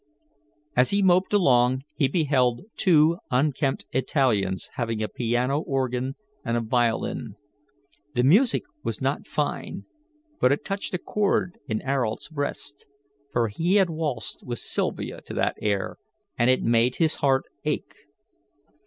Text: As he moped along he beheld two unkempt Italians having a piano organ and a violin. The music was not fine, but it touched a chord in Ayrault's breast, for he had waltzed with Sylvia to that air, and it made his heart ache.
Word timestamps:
As 0.75 0.89
he 0.89 1.03
moped 1.03 1.31
along 1.31 1.83
he 1.93 2.07
beheld 2.07 2.63
two 2.75 3.19
unkempt 3.29 3.85
Italians 3.91 4.67
having 4.73 5.03
a 5.03 5.07
piano 5.07 5.59
organ 5.59 6.15
and 6.43 6.57
a 6.57 6.59
violin. 6.59 7.35
The 8.15 8.23
music 8.23 8.63
was 8.83 8.99
not 8.99 9.27
fine, 9.27 9.85
but 10.39 10.51
it 10.51 10.65
touched 10.65 10.95
a 10.95 10.97
chord 10.97 11.59
in 11.67 11.83
Ayrault's 11.83 12.29
breast, 12.29 12.87
for 13.31 13.49
he 13.49 13.75
had 13.75 13.91
waltzed 13.91 14.41
with 14.43 14.57
Sylvia 14.57 15.21
to 15.21 15.35
that 15.35 15.57
air, 15.61 15.97
and 16.35 16.49
it 16.49 16.63
made 16.63 16.95
his 16.95 17.17
heart 17.17 17.43
ache. 17.63 17.93